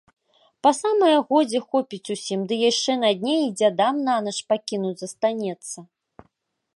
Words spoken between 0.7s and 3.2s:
самае годзе хопіць усім, ды яшчэ на